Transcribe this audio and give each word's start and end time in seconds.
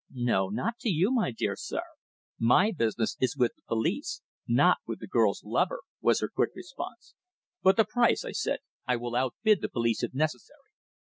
"No, 0.15 0.49
not 0.49 0.79
to 0.79 0.89
you, 0.89 1.11
my 1.11 1.29
dear 1.29 1.55
sir. 1.55 1.83
My 2.39 2.71
business 2.75 3.15
is 3.19 3.37
with 3.37 3.51
the 3.55 3.61
police, 3.67 4.23
not 4.47 4.77
with 4.87 4.97
the 4.99 5.05
girl's 5.05 5.43
lover," 5.43 5.81
was 6.01 6.21
her 6.21 6.27
quick 6.27 6.49
response. 6.55 7.13
"But 7.61 7.77
the 7.77 7.85
price," 7.85 8.25
I 8.25 8.31
said. 8.31 8.61
"I 8.87 8.95
will 8.95 9.15
outbid 9.15 9.61
the 9.61 9.69
police 9.69 10.01
if 10.01 10.15
necessary." 10.15 10.69